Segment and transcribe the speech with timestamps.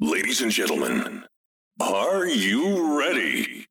[0.00, 1.24] Ladies and gentlemen,
[1.80, 3.66] are you ready?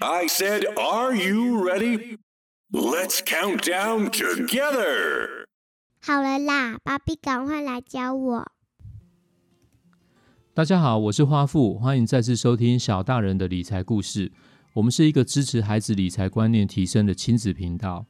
[0.00, 2.16] I said, are you ready?
[2.72, 5.44] Let's count down together.
[6.00, 8.52] 好了啦，芭比，赶快来教我。
[10.54, 14.32] 大家好，我是花富，欢迎再次收听小大人的理财故事。
[14.72, 18.06] 我们是一个支持孩子理财观念提升的亲子频道。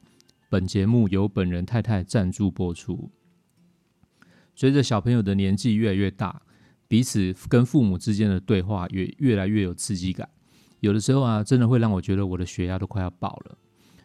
[0.49, 3.11] 本节目由本人太太赞助播出。
[4.55, 6.43] 随着小朋友的年纪越来越大，
[6.87, 10.27] 彼此跟父母之间的对话也越来越有刺激感。
[10.79, 13.57] 有的时候啊，真的会让我觉得我的血压都快要爆了。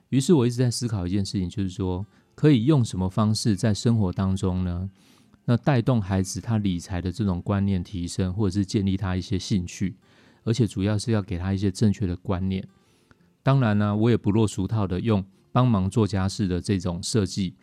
[0.09, 4.91] 于是我一直在思考一件事情，就是说可以用什么方式在生活当中呢？
[5.45, 9.97] 那带动孩子他理财的这种观念提升，或者是建立他一些兴趣，
[10.45, 12.67] 而且主要是要给他一些正确的观念。
[13.43, 17.55] 当然呢，我也不落俗套的用帮忙做家事的这种设计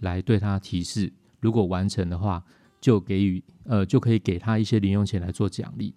[0.00, 2.44] 来对他提示，如果完成的话，
[2.80, 5.94] 就给予呃就可以给他一些零用钱来做奖励，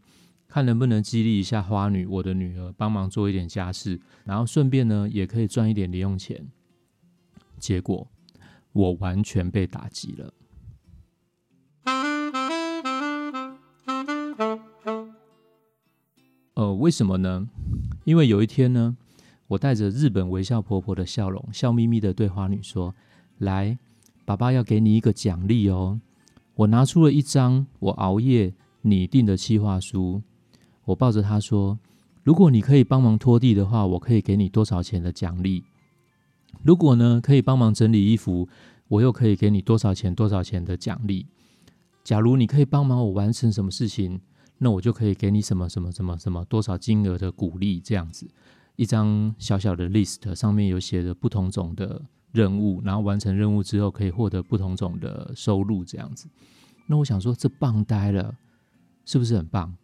[0.47, 6.45] 看能不能激励一下花女我的女儿帮忙做一点家事，然后顺便呢也可以赚一点零用钱。
[7.57, 8.07] 结果
[8.71, 10.33] 我完全被打击了。
[16.55, 17.47] 呃，为什么呢？
[18.03, 18.97] 因为有一天呢，
[19.47, 22.93] 我带着日本微笑婆婆的笑容，笑眯眯的对花女说
[23.39, 23.77] ：“来，
[24.25, 26.01] 爸爸要给你一个奖励哦。”
[26.55, 30.21] 我拿出了一张我熬夜拟定的计划书，
[30.85, 31.79] 我抱着他说
[32.23, 35.63] ：“如果你可以帮忙拖地的话，我可以给你多少钱的奖励？
[36.63, 38.47] 如果呢，可以帮忙整理衣服，
[38.87, 41.25] 我又可以给你多少钱多少钱的奖励？
[42.03, 44.19] 假如你可以帮忙我完成什么事情？”
[44.63, 48.29] 那我就可以给你什么什么什么什么多少金额的鼓励，这样子
[48.75, 51.99] 一张小小的 list 上面有写的不同种的
[52.31, 56.27] 任务，然后完成任务之后可以获得不同种的收入，这样子。
[56.87, 58.35] 那我想说，这棒呆了，
[59.05, 59.75] 是不是很棒？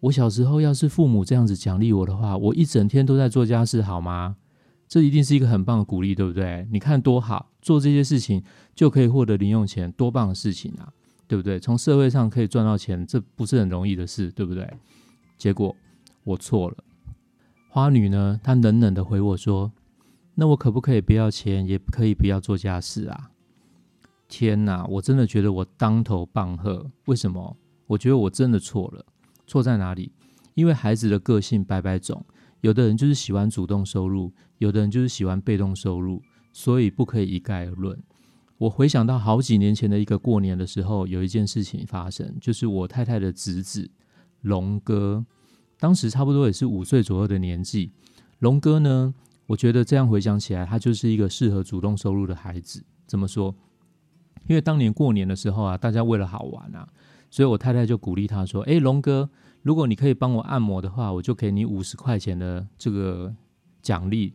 [0.00, 4.36] 我小时候要是父母这样子奖励我的话，我一整天都在做家事，好吗？
[4.88, 6.68] 这一定是一个很棒的鼓励，对不对？
[6.70, 8.42] 你看多好，做这些事情
[8.74, 10.92] 就可以获得零用钱，多棒的事情啊！
[11.26, 11.58] 对不对？
[11.58, 14.72] 从社会上可以赚到钱，这不是很容易的事，对不对？
[15.36, 15.74] 结果
[16.22, 16.76] 我错了。
[17.68, 18.38] 花女呢？
[18.44, 19.72] 她冷冷的回我说
[20.36, 23.32] ：“那我可不可以不要钱，也可以不要做家事啊？”
[24.28, 24.84] 天哪！
[24.86, 26.90] 我真的觉得我当头棒喝。
[27.06, 27.56] 为什么？
[27.86, 29.04] 我觉得我真的错了。
[29.46, 30.12] 错在哪里？
[30.54, 32.24] 因为孩子的个性百百种，
[32.60, 36.20] 有的人就是喜欢主动收入，有的人就是喜欢被动收入，
[36.52, 37.96] 所以不可以一概而论。
[38.58, 43.88] 我回想到好几年前的一个过年的时候，有一件事情发生，就是我太太的侄子
[44.40, 45.24] 龙哥，
[45.78, 47.92] 当时差不多也是五岁左右的年纪。
[48.40, 49.14] 龙哥呢，
[49.46, 52.84] 我觉得这样回想起来，他就是一个适合主动收入的孩子。
[53.06, 53.54] 怎么说？
[54.46, 56.88] 因为当年过年的时候啊，大家为了好玩啊，
[57.30, 59.28] 所以我太太就鼓励他说：“哎，龙哥，
[59.62, 63.34] 如果你可以帮我按摩的话，我就给你五十块钱的这个
[63.82, 64.34] 奖励。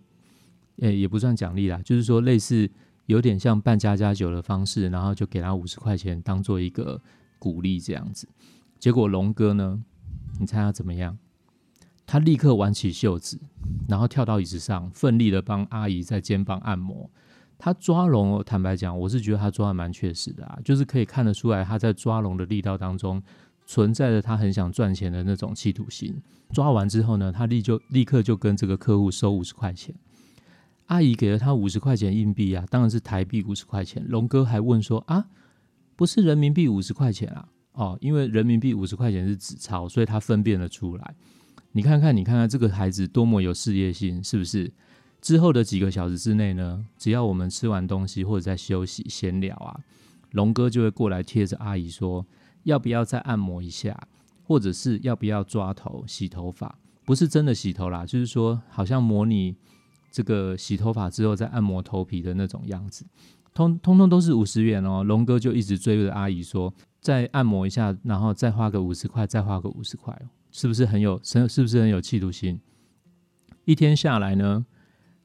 [0.78, 2.70] 诶，也不算奖励啦，就是说类似。”
[3.08, 7.02] 有点像办家家酒的方式，然后就给他五十块钱当做一个
[7.40, 8.26] 鼓励这样子。
[8.80, 9.84] 结果龙哥呢，
[10.40, 11.18] 你猜他怎么样？
[12.06, 13.40] 他立刻挽起袖子，
[13.88, 17.10] 然后跳到椅子上，奋力的帮阿姨在肩膀按摩。
[17.58, 23.22] 他抓龙，坦白讲，我是觉得他抓的蛮确实的啊，就是可以看得出来他在抓龙的力道当中
[23.66, 26.22] 存在着他很想赚钱的那种企图心。
[26.52, 29.94] 抓完之后呢，他立就立刻就跟这个客户收五十块钱。
[30.88, 34.04] 阿姨给了他五十块钱硬币啊，当然是台币五十块钱。
[34.10, 35.28] 龙哥还问说啊，
[35.96, 37.48] 不是人民币五十块钱啊？
[37.74, 41.16] 哦，因为人民币五十块钱是纸钞，所以他分辨了出来。
[41.74, 44.72] 你看看，你看看这个孩子多么有事业心，是不是？
[45.22, 49.80] 之后的几个小时之内呢，只要我们吃完东西或者在休息闲聊啊，
[50.32, 52.26] 龙哥就会过来贴着阿姨说，
[52.64, 54.08] 要不要再按摩一下，
[54.44, 56.78] 或者是要不要抓头洗头发？
[57.06, 59.56] 不是真的洗头啦，就是说好像模拟。
[60.14, 63.06] 这个洗头发之后再按摩头皮的那种样子，
[63.54, 65.06] 通通通都是五十元哦。
[65.06, 70.14] 龙哥就一直追着阿姨说，再按摩一下，然后再花个五十块，再花个五十块，
[70.52, 72.60] 是不是很有，是是不是很有企图心？
[73.66, 74.66] 一天下来呢，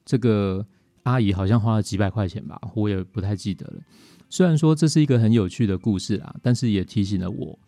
[0.05, 0.67] 这个
[1.03, 3.83] 阿姨好像花了几百块钱吧，我也不太记得了。
[4.29, 7.59] 虽然说这是一个很有趣的故事啊，但是也提醒了我，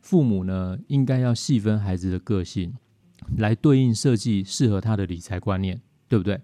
[0.00, 2.74] 父母呢应该要细分孩子的个性，
[3.36, 6.40] 来对应设计适合他的理财观念，对不对？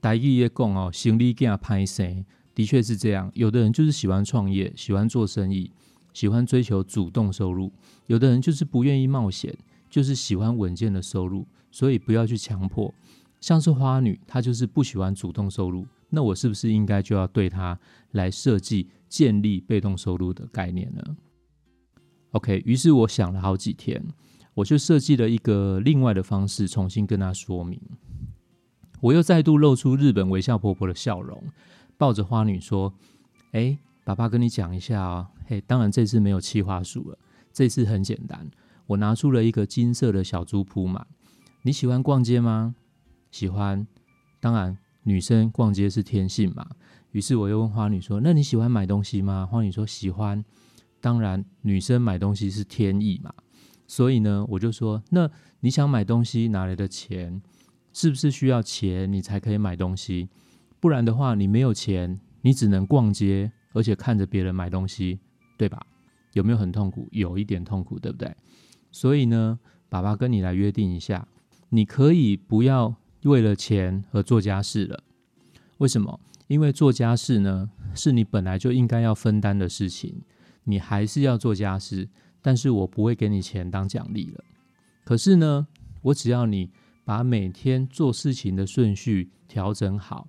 [0.00, 2.24] 台语也讲哦，行李给他拍生，
[2.54, 3.30] 的确是这样。
[3.34, 5.70] 有的人就是喜欢创业，喜欢做生意，
[6.12, 7.70] 喜欢追求主动收入；
[8.06, 9.56] 有的人就是不愿意冒险，
[9.94, 11.46] 就是喜欢稳健的收入。
[11.70, 12.92] 所以不要去强迫。
[13.40, 17.78] 像是花女，她就是不喜欢主动收入，那我是不是应该就要对她
[18.10, 21.16] 来设计建立被动收入的概念呢
[22.32, 24.04] ？OK，于是我想了好几天，
[24.54, 27.80] 我就设计了一个另外的方式，重新跟她说明。
[29.00, 31.42] 我又再度露出日本微笑婆婆的笑容，
[31.96, 32.94] 抱着花女说
[33.50, 37.18] ：“哎，爸爸跟你讲一下啊，嘿，当然这次没有气话术了，
[37.52, 38.48] 这次很简单，
[38.86, 41.06] 我拿出了一个金色的小猪铺满。
[41.62, 42.74] 你喜欢逛街吗？
[43.30, 43.86] 喜欢，
[44.40, 46.66] 当然女生逛街是天性嘛。
[47.12, 49.46] 于是我又问花女说：那你喜欢买东西吗？
[49.46, 50.44] 花女说喜欢，
[51.00, 53.32] 当然女生买东西是天意嘛。
[53.86, 57.40] 所以呢，我就说：那你想买东西哪来的钱？
[57.92, 60.28] 是不是需要钱你才可以买东西？
[60.80, 65.20] 不然的话，你没有钱，你只能逛街，而且看着别人买东西，
[65.56, 65.80] 对吧？
[66.32, 67.08] 有没有很痛苦？
[67.12, 68.34] 有一点痛苦，对不对？
[68.94, 69.58] 所以呢，
[69.88, 71.26] 爸爸跟你来约定一下，
[71.70, 72.94] 你可以不要
[73.24, 75.02] 为了钱而做家事了。
[75.78, 76.20] 为什么？
[76.46, 80.22] 因为做家事呢，是你本来就应该要分担的事情，
[80.62, 82.08] 你还是要做家事，
[82.40, 84.44] 但是我不会给你钱当奖励了。
[85.04, 85.66] 可是呢，
[86.02, 86.70] 我只要你。
[87.06, 90.26] 把每天做事情的顺序调整好，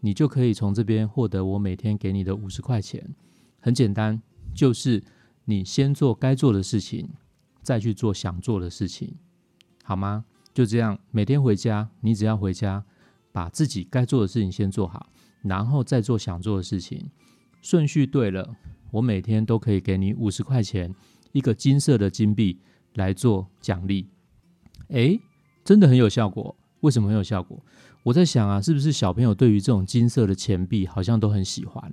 [0.00, 3.14] 你就可以从这边获得我每天给你的五十块钱。
[3.60, 4.22] 很简单，
[4.54, 5.04] 就是
[5.44, 7.10] 你先做该做的事情，
[7.66, 9.16] 再去做想做的事情，
[9.82, 10.24] 好吗？
[10.54, 12.84] 就这样，每天回家，你只要回家，
[13.32, 15.10] 把自己该做的事情先做好，
[15.42, 17.10] 然后再做想做的事情。
[17.60, 18.54] 顺序对了，
[18.92, 20.94] 我每天都可以给你五十块钱，
[21.32, 22.60] 一个金色的金币
[22.94, 24.06] 来做奖励。
[24.90, 25.20] 诶。
[25.64, 27.60] 真的很有效果，为什么很有效果？
[28.04, 31.92] 我在想啊，是不是小朋友对于这种金色的钱币好像都很喜欢？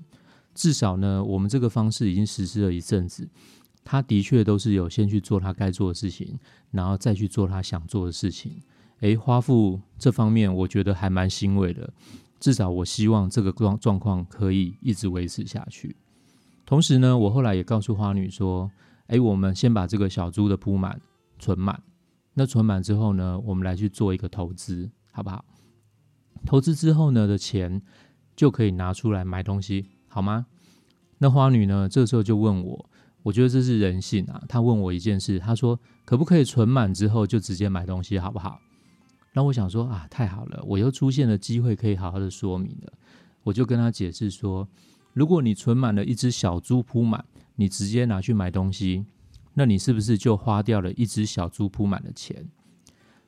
[0.53, 3.27] 至少呢，我们这个方式已经实施了一阵子，
[3.83, 6.39] 他的确都是有先去做他该做的事情，
[6.71, 8.61] 然后再去做他想做的事情。
[9.01, 11.93] 诶，花富这方面我觉得还蛮欣慰的，
[12.39, 15.95] 至少我希望这个状状况可以一直维持下去。
[16.65, 18.71] 同时呢，我后来也告诉花女说
[19.07, 21.01] ：“诶，我们先把这个小猪的铺满
[21.37, 21.83] 存满。”
[22.35, 25.43] 那存满之后呢，我们来去做一个投资，好不好？
[26.45, 27.81] 投资之后呢的钱
[28.35, 30.47] 就可以拿出来买东西，好吗？
[31.19, 32.89] 那花女呢，这时候就问我，
[33.23, 34.43] 我觉得这是人性啊。
[34.47, 38.59] 他问我一件事，他说可不可以存满之后就直接买东西，好不好？
[39.33, 42.93] 那我想说啊，太好了，我又出现了机会可以好好的说明了。
[43.41, 44.67] 我就跟他解释说，
[45.13, 47.25] 如果你存满了一只小猪铺满，
[47.55, 49.05] 你直接拿去买东西。
[49.55, 52.47] 那你是不是就花掉了一只小猪铺满的钱？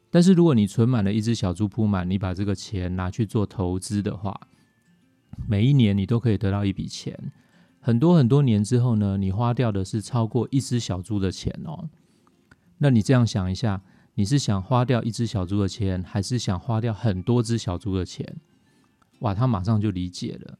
[0.10, 4.40] 但是如果你存满了一只小猪铺满，你把这个钱拿去做投资的话，
[5.48, 7.32] 每一年你都可以得到一笔钱。
[7.86, 11.88] 很多很多年之后呢，你花掉的是超过一只小猪的钱哦。
[12.80, 13.84] 那你这样想一下，
[14.16, 18.38] 你是想花掉一只小猪的钱，还是想花掉很多只小猪的钱？
[19.20, 20.58] 哇，他马上就理解了。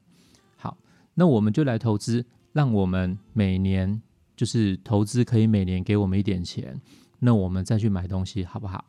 [0.56, 0.78] 好，
[1.14, 4.00] 那我们就来投资，让我们每年。
[4.36, 6.78] 就是投资可以每年给我们一点钱，
[7.20, 8.84] 那我们再去买东西好不好？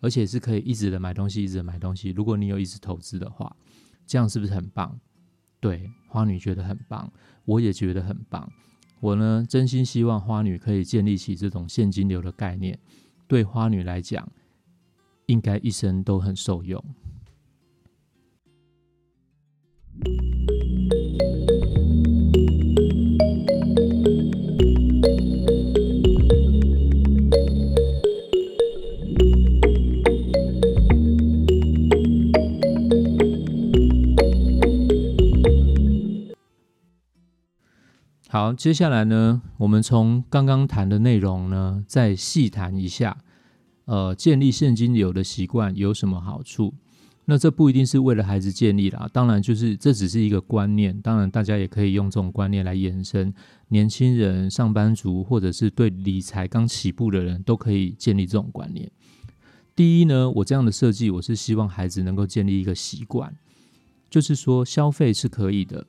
[0.00, 2.10] 而且是可以一直的买东西，一直的买东西。
[2.10, 3.54] 如果你有一直投资的话，
[4.06, 4.98] 这样是不是很棒？
[5.66, 7.12] 对，花女觉得很棒，
[7.44, 8.48] 我也觉得很棒。
[9.00, 12.78] 我呢，真心希望花女可以建立起这种现金流的概念，
[13.26, 14.30] 对花女来讲，
[15.26, 16.80] 应该一生都很受用。
[38.36, 43.16] 好，接下来呢，我们从刚刚谈的内容呢，再细谈一下，
[43.86, 46.74] 呃，建立现金流的习惯有什么好处？
[47.24, 53.32] 那这不一定是为了孩子建立啦，当然就是这只是一个观念，当然大家也可以用这种观念来延伸，
[53.68, 58.90] 年轻人、上班族或者是对理财刚起步的人都可以建立这种观念。
[59.74, 63.34] 第一呢，我这样的设计，我是希望孩子能够建立一个习惯，
[64.10, 65.86] 就是说消费是可以的。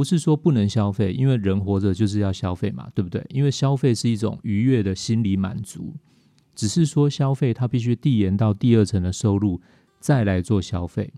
[0.00, 3.22] 不是说不能消费，因为人活着就是要消费嘛，对不对？
[3.28, 5.92] 因为消费是一种愉悦的心理满足，
[6.54, 9.60] 只是说消费它必须递延到第二层的收入
[9.98, 11.12] 再来做消费。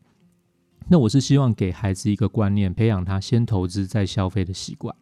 [0.88, 4.92] 那我是希望给孩子一个观念，培养他先投资再消费的习惯。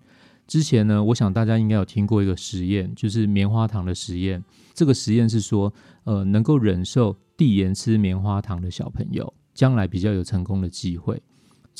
[0.47, 4.45] 之前呢，我想大家应该有听过一个实验，就是棉花糖的实验。
[4.75, 5.73] 这个实验是说，
[6.05, 11.23] 呃，能够忍受递延吃棉花糖的小朋友，将来比较有成功的机会。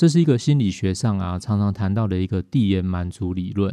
[0.01, 3.71] 这是一个心理学上啊常常谈到的一个递延满足理论。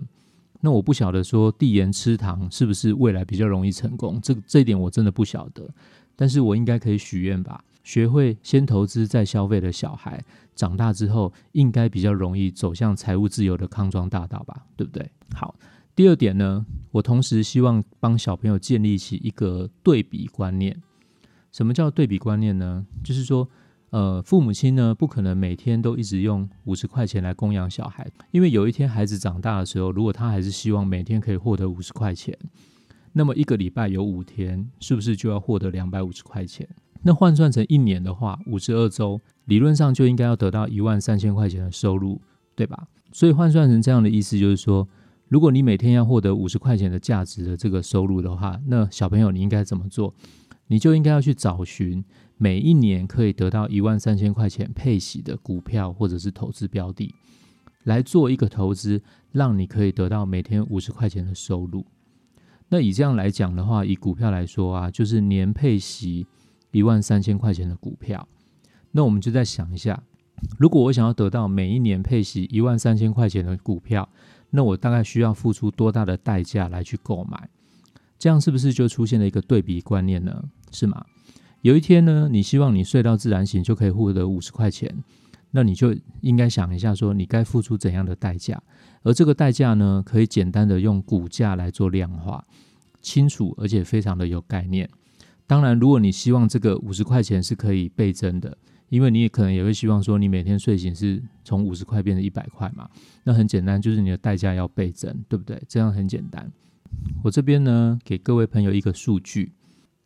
[0.61, 5.67] 那我不晓得说递延吃糖是不是未来比较容易成功，这这一点我真的不晓得。
[6.15, 10.23] 但是我应该可以许愿吧，学会先投资再消费的小孩，
[10.55, 15.11] 长大之后应该比较容易走向财务自由的康庄大道吧，对不对？
[15.35, 15.55] 好，
[15.97, 20.79] 第二点呢，我同时希望帮小朋友建立起一个对比观念。
[21.51, 22.85] 什么叫对比观念呢？
[23.03, 23.49] 就是说，
[23.91, 32.37] 呃，父母亲呢不可能每天都一直用五十块钱来供养小孩，因为有一天孩子长大的时候，如果他还是希望每天可以获得五十块钱，
[33.15, 36.69] 那么一个礼拜有五天，是不是就要获得两百五十块钱？
[37.03, 42.21] 那换算成一年的话，五十二周，理论上就应该要得到一万三千块钱的收入，
[42.55, 42.89] 对吧？
[43.13, 44.87] 所以换算成这样的意思，就是说，
[45.29, 50.13] 如果你每天要获得五十块钱的价值的这个收入的话，那小朋友你应该怎么做？
[50.69, 52.05] 你就应该要去找寻
[52.37, 57.13] 每一年可以得到一万三千块钱配息的股票或者是投资标的，
[57.85, 61.85] 来做一个投资，让你可以得到每天五十块钱的收入。
[62.69, 66.27] 那以这样来讲的话，以股票来说啊，就是年配息
[66.71, 68.29] 一万三千块钱的股票。
[68.93, 70.03] 那我们就再想一下，
[70.59, 74.07] 如果我想要得到每一年配息一万三千块钱的股票，
[74.51, 77.49] 那我大概需要付出多大的代价来去购买？
[78.19, 80.43] 这样是不是就出现了一个对比观念呢？
[80.73, 81.05] 是吗？
[81.63, 85.03] 有一天呢，你希望你睡到自然醒就可以获得五十块钱，
[85.51, 88.63] 那你就应该想一下，说你该付出怎样的代价？
[89.03, 92.45] 而这个代价呢，可以简单的用股价来做量化，
[93.01, 94.89] 清楚而且非常的有概念。
[95.47, 98.57] 当然，如果你希望这个五十块钱是可以倍增的，
[98.89, 102.89] 因为你也可能也会希望说，你每天睡醒是从五十块变成一百块嘛，
[103.25, 105.61] 那很简单，就是你的代价要倍增，对不对？
[105.67, 106.53] 这样很简单。
[107.23, 109.53] 我这边呢，给各位朋友一个数据。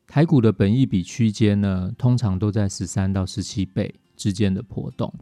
[0.06, 5.12] 台股的本益比区间呢，通常都在十三到十七倍之间的波动。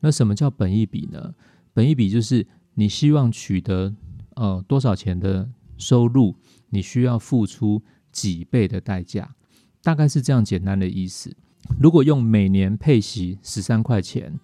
[0.00, 1.34] 那什么叫本益比呢？
[1.74, 3.94] 本益比就是你希望取得
[4.36, 6.34] 呃多少钱的收入，
[6.70, 9.34] 你需要付出几倍的代价，
[9.82, 11.36] 大概是这样简单的意思。
[11.78, 14.40] 如果用每年配息十三块钱，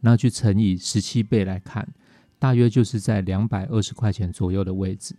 [0.00, 1.88] 那去乘以十七倍来看，
[2.38, 5.16] 大约就是在两百二十块钱左右的位置。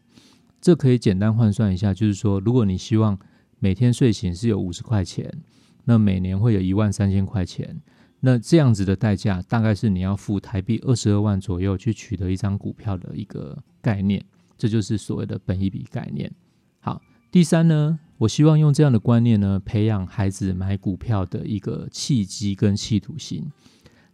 [0.61, 3.17] 这可以简单换算一下，就是说，如果你希望
[3.59, 5.41] 每天睡醒是有五十块钱，
[5.85, 7.81] 那每年会有一万三千块钱。
[8.19, 14.23] 那这样子的代价，大概是你要付台币二十二万左右去取得一张股票的一个概念。
[14.55, 16.31] 这就是所谓的本一笔概念。
[16.79, 17.01] 好，
[17.31, 23.51] 第三呢，我希望用这样的观念呢，培养孩子买股票的一个契机跟企图心。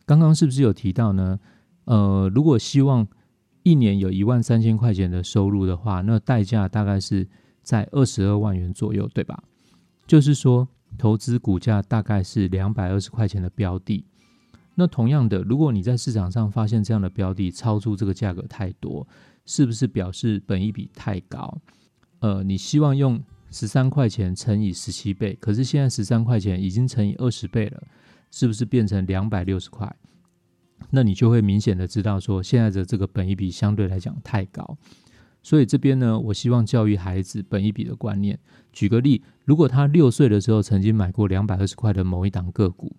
[0.06, 1.38] 刚刚是不是有提到呢？
[1.84, 3.06] 呃，如果希望
[3.68, 7.28] 一年有一万三千块钱的收入的话，那代价大概是。
[7.68, 9.44] 在二十二万元左右，对吧？
[10.08, 10.66] 就是说，
[10.98, 14.06] 投资股价大概是两百二十块钱的标的。
[14.76, 19.06] 那同样的，如果你在市场上发现这样的标的超出这个价格太多，
[19.46, 21.58] 是不是表示本一比太高？
[22.20, 23.22] 呃，你希望用
[23.52, 27.84] 十三块钱乘以十七倍，可是现在十三块钱已经乘以二十倍了，
[28.32, 29.94] 是不是变成两百六十块？
[30.92, 34.78] 那你就会明显的知道说，现在的这个本一比相对来讲太高。
[35.44, 38.38] 所以这边呢，我希望教育孩子本一笔的观念。
[38.74, 42.96] 举个例，如果他六岁的时候曾经买过两百二十块的某一档个股，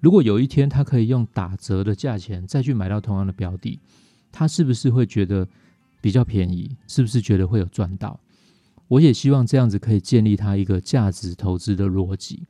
[0.00, 3.80] 如果有一天他可以用打折的价钱再去买到同样的标的，
[4.30, 5.48] 他是不是会觉得
[6.00, 6.76] 比较便宜？
[6.86, 8.20] 是不是觉得会有赚到？
[8.86, 12.44] 我也希望这样子可以建立他一个价值投资的逻辑。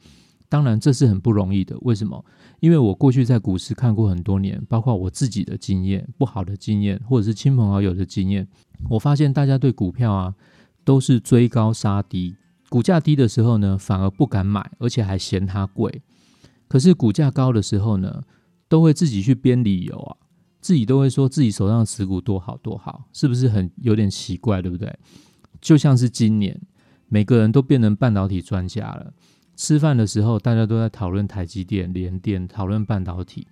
[0.49, 1.77] 当然，这是很不容易的。
[1.83, 2.25] 为什么？
[2.61, 8.49] 因为我过去在股市看过很多年，包括我自己的经验、不好的经验，或者是亲朋好友的经验。
[8.89, 10.35] 我发现大家对股票啊，
[10.85, 12.35] 都是追高杀低，
[12.71, 16.01] 股价低的时候呢，反而不敢买，而且还嫌它贵。
[16.67, 18.23] 可是股价高的时候呢，
[18.69, 20.17] 都会自己去编理由啊，
[20.61, 24.99] 自己都会说自己手上持股多好多好，是不是很有点奇怪，对不对？
[25.61, 26.59] 就像是今年，
[27.09, 29.13] 每个人都变成半导体专家了。
[29.59, 33.45] 吃饭的时候，大家都在讨论台积电、联电，讨论半导体。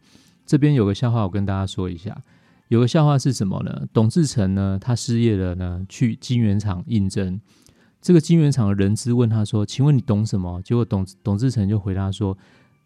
[0.47, 2.23] 这边有个笑话，我跟大家说一下。
[2.69, 3.87] 有个笑话是什么呢？
[3.93, 7.41] 董志成呢，他失业了呢，去金圆厂应征。
[8.01, 12.39] 这个金圆厂的人资问他说：“请问你懂什么？”结果董董志成就回答说：“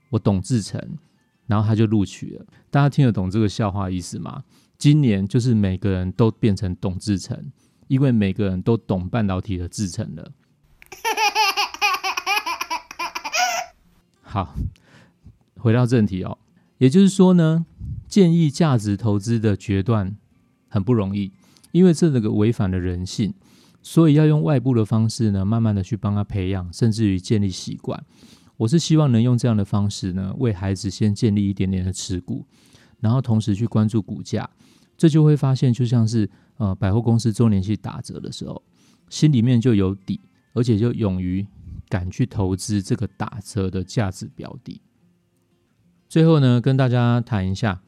[0.09, 0.83] 我懂志成。”
[1.47, 2.47] 然后他就录取了。
[2.71, 4.43] 大家听得懂这个笑话意思吗？
[4.79, 7.39] 今年就是每个人都变成董志成，
[7.89, 10.33] 因为每个人都懂半导体的制成了。
[14.33, 14.55] 好，
[15.57, 16.39] 回到正题哦，
[16.79, 17.67] 也就是说呢。
[18.07, 20.17] 建议价值投资的决断
[20.69, 21.33] 很不容易，
[21.73, 23.35] 因为这个违反了人性，
[23.83, 28.05] 所以要用外部的方式呢，慢慢的去帮他培养，甚至于建立习惯。
[28.57, 32.45] 我是希望能用这样的方式呢，为孩子先建立一点点的持股，
[33.01, 34.49] 然后同时去关注股价，
[34.97, 38.61] 这就会发现，就像是呃百货公司周年庆打折的时候，
[39.09, 40.21] 心里面就有底，
[40.53, 41.47] 而且就勇于
[41.91, 44.81] 敢去投资这个打折的价值标的。
[46.09, 47.83] 最后呢，跟大家谈一下。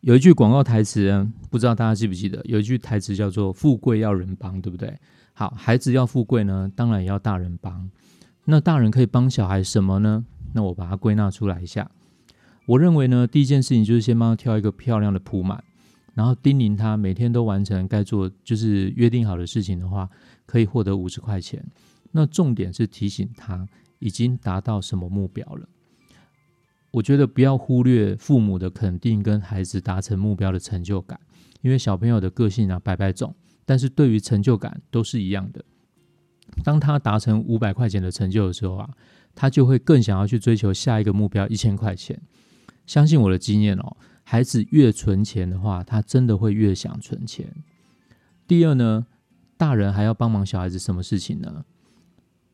[0.00, 2.40] 有一句广告台词，不知道大家记不记得？
[2.46, 4.98] 有一句台词叫做“富贵要人帮”，对不对？
[5.34, 7.90] 好，孩子要富贵呢，当然也要大人帮。
[8.46, 10.24] 那大人可以帮小孩什么呢？
[10.54, 11.90] 那我把它归纳出来一下。
[12.64, 15.62] 我认为呢，第一件事情就是先帮他挑一个漂亮的铺满，
[16.14, 20.08] 然后叮咛他每天都完成该做，就是约定好的事情的话，
[20.46, 21.62] 可以获得五十块钱。
[22.12, 25.68] 那重点是提醒他已经达到什么目标了。
[26.92, 31.20] 我觉得不要忽略父母的肯定跟孩子达成目标的成就感，
[31.60, 35.64] 因为小朋友的个性啊百百种，但是对于成就感都是一样的。
[36.64, 38.90] 当他达成五百块钱的成就的时候啊，
[39.36, 42.20] 他就会更想要去追求下一个目标一千块钱。
[42.86, 47.54] 相信我的经验哦，孩子越存钱的话，他真的会越想存钱。
[48.48, 49.06] 第二呢，
[49.56, 51.64] 大人还要帮忙小孩子什么事情呢？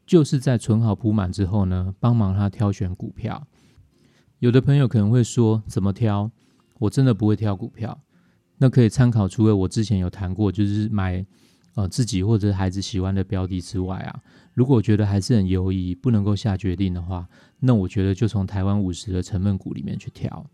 [0.07, 3.47] 就是在存好铺满之后呢，帮忙他挑选股票。
[4.39, 6.31] 有的朋友可能会说：“怎么挑？
[6.79, 7.99] 我真的不会挑股票。”
[8.59, 11.25] 那可以参考，除了我之前有谈过，就是买
[11.75, 14.23] 呃自己或者孩子喜欢的标的之外啊，
[14.55, 17.29] 如果觉得还是很犹疑，不能够下决定的话，
[17.61, 20.49] 那我觉得就从台湾五十的成分股里面去挑，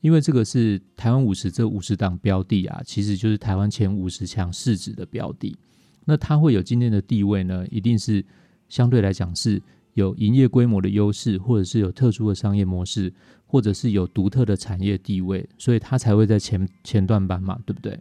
[0.00, 5.56] 因为这个是台湾五十这五十档标的啊，其实就是台湾前五十强市值的标的。
[6.04, 8.24] 那它会有今天的地位呢，一定是
[8.68, 9.62] 相对来讲是。
[9.94, 13.10] 有营业规模的优势，或者是有特殊的商业模式，
[13.46, 17.98] 或者是有独特的产业地位，所以它才会在前前段班嘛，对不对？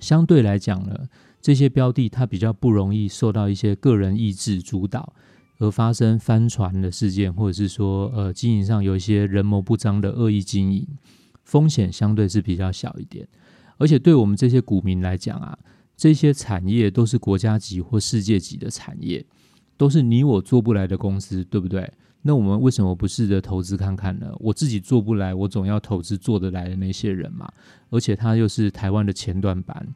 [0.00, 0.98] 相对来讲呢，
[1.42, 5.12] 这些标的它比较不容易受到一些个人意志主导
[5.58, 10.88] 而发生翻船的事件，或者是说呃经营上有一些人谋不臧的恶意经营，
[11.42, 13.28] 风险相对是比较小一点。
[13.76, 15.58] 而且对我们这些股民来讲啊，
[15.98, 19.22] 这些产业都是国家级或世界级的产业。
[19.76, 21.92] 都是你我做不来的公司，对不对？
[22.22, 24.32] 那我们为什么不试着投资看看呢？
[24.40, 27.46] 我自己做不来，我总要投资做得来的那些人嘛。
[27.90, 29.86] 而且他又是台湾的前段板，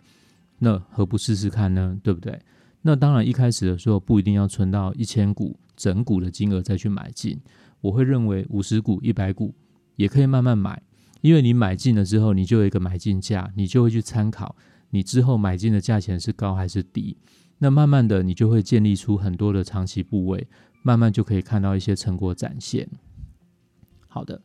[0.58, 1.98] 那何不试试看呢？
[2.02, 2.38] 对不对？
[2.82, 7.40] 那当然，一开始的时候不一定要存到一千股整股的金额再去买进。
[7.80, 9.54] 我会认为五十股、一百股
[9.96, 10.82] 也可以慢慢买，
[11.22, 14.54] 因为你买进了之后，你就有一个买进价，你就会去参考
[14.90, 17.16] 你之后买进的价钱是高还是低。
[17.58, 20.46] 那慢慢的，你就会建立出很多的长期部位，
[20.82, 22.88] 慢慢就可以看到一些成果展现。
[24.06, 24.40] 好的，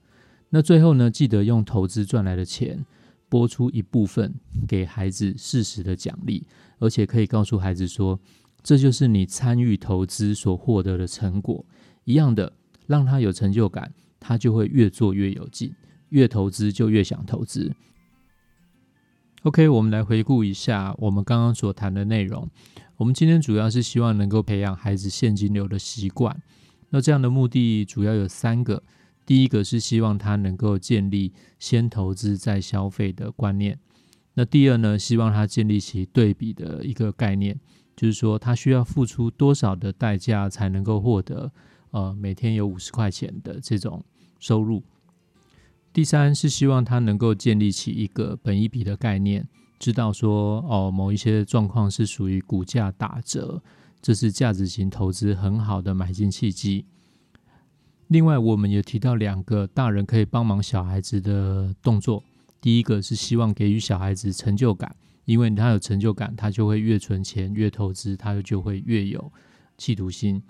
[0.49, 2.85] 那最后呢，记得用投资赚来的钱
[3.29, 4.33] 拨出一部分
[4.67, 6.45] 给孩子适时的奖励，
[6.79, 8.19] 而且可以告诉孩子说，
[8.61, 11.65] 这就是你参与投资所获得的成果。
[12.05, 12.53] 一样的，
[12.85, 15.73] 让他有成就感，他就会越做越有劲，
[16.09, 17.71] 越投资就越想投资。
[19.43, 22.49] OK，我们来回顾一下我们刚刚所谈的内容。
[22.97, 26.41] 我们今天主要是希望能够培养孩子现金流的习惯。
[26.89, 28.83] 那这样的目的主要有三个：
[29.25, 33.75] 第一个是希望他能够建立先投资再消费的观念；
[34.35, 37.59] 那第二呢，希望他建立起对比的一个概念，
[37.95, 41.51] 就是说他需要付出多少的代价才能够获得
[41.89, 44.05] 呃每天有五十块钱的这种
[44.39, 44.83] 收入。
[45.91, 49.47] 第三是希望他能够建立起一个本一笔的概念，
[49.83, 53.61] 知道说哦某一些状况是属于股价打折，
[54.01, 56.85] 这是价值型投资很好的买进契机。
[58.07, 62.23] 另外，我们也提到两个大人可以帮忙小孩子的动作，
[62.61, 69.29] 第一个是希望给予小孩子成就感，因为他有成就感，他就会越存钱越投资，他就会越有
[69.77, 70.41] 企图心。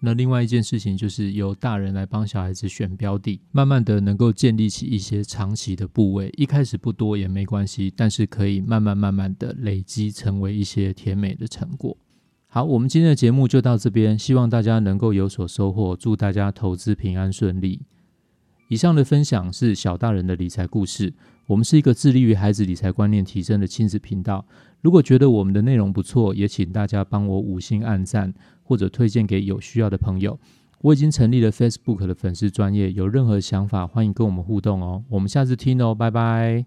[0.00, 11.96] 那另外一件事情就是由大人来帮小孩子选标的，慢慢的能够建立起一些长期的部位，一开始不多也没关系，但是可以慢慢慢慢的累积成为一些甜美的成果。
[12.46, 17.80] 好，我们今天的节目就到这边，希望大家能够有所收获，祝大家投资平安顺利。
[18.68, 21.12] 以上的分享是小大人的理财故事，
[21.48, 24.46] 我们是一个致力于孩子理财观念提升的亲子频道。
[24.80, 28.32] 如果觉得我们的内容不错，也请大家帮我五星按赞。
[28.68, 30.38] 或者推荐给有需要的朋友。
[30.82, 35.02] 我已经成立了 Facebook 的粉丝专业，有任何想法欢迎跟我们互动哦。
[35.08, 36.66] 我们下次听哦，拜拜。